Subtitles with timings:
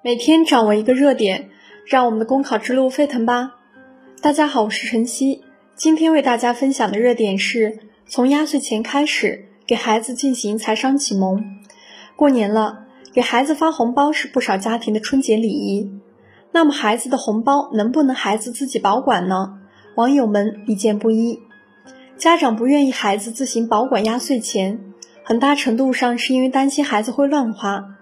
[0.00, 1.50] 每天掌握一个热点，
[1.84, 3.56] 让我们的公考之路沸腾吧！
[4.22, 5.42] 大家好，我是晨曦，
[5.74, 11.44] 今天为大家分享的热点是从压岁钱开始给孩子进行财商启蒙。
[12.14, 15.90] 过年了，给孩子发红包是不少家庭的春节礼仪。
[16.52, 19.58] 那么，孩子的红包能不能孩子自己保管呢？
[19.96, 21.40] 网友们意见不一。
[22.16, 24.78] 家长不愿意孩子自行保管压岁钱，
[25.24, 27.96] 很大程度上是因为担心孩子会乱花。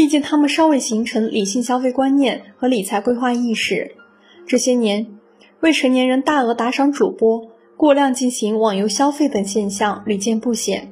[0.00, 3.96] 毕竟他们尚未形成理性消费观念和理财规划意识。
[4.46, 5.06] 这些年，
[5.60, 10.90] 未成年人大额打赏主播、过量进行网游消费等现象屡见不鲜。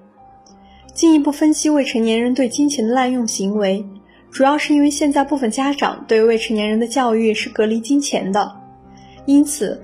[0.93, 3.83] 进一步分析未成年人对金钱的滥用行为，
[4.31, 8.57] 主要是因为现在部分家长对未成年人的教育是隔离金钱的，
[9.25, 9.83] 因此，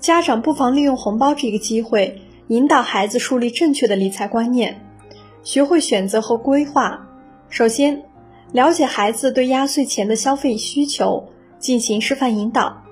[0.00, 4.80] 家长不妨利用红包这个机会，引导孩子树立正确的理财观念，
[5.42, 7.06] 学会选择和规划。
[7.50, 8.02] 首先，
[8.52, 11.26] 了解孩子对压岁钱的消费需求，
[11.58, 12.82] 进行示范引导，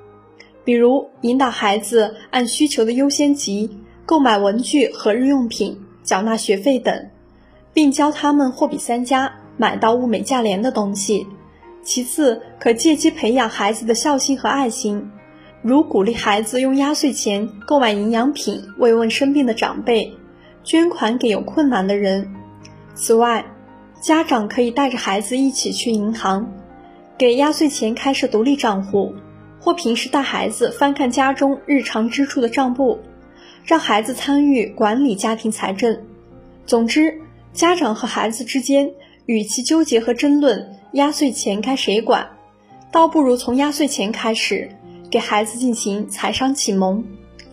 [0.64, 7.10] 比如引导孩子按需求的优先级购买文具和日用品、缴纳学费等，
[7.74, 11.26] 并教他们货比三家，买到物美价廉的东西。
[11.82, 15.10] 其次，可借机培养孩子的孝心和爱心，
[15.62, 20.10] 如鼓励孩子用压岁钱购买营养品，慰问生病的长辈，
[20.64, 22.26] 捐款给有困难的人。
[22.94, 23.44] 此外，
[24.00, 26.50] 家长可以带着孩子一起去银行，
[27.18, 29.14] 给压岁钱开设独立账户，
[29.60, 32.98] 或平时带孩子翻看家中日常支出的账簿，
[33.62, 36.00] 让孩子参与管理家庭财政。
[36.64, 37.20] 总之，
[37.52, 38.90] 家长和孩子之间
[39.26, 42.26] 与其纠结和争论压岁钱该谁管，
[42.90, 44.70] 倒不如从压岁钱开始，
[45.10, 47.04] 给孩子进行财商启蒙。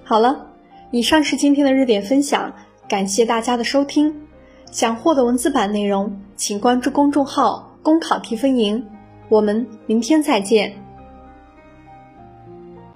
[0.06, 0.48] 好了，
[0.92, 2.53] 以上是今天的热点分享，
[2.88, 4.27] 感谢大家的收听。
[4.72, 8.86] 想获得文字版内容，请关注公众号“公考提分营”。
[9.30, 10.87] 我们明天再见。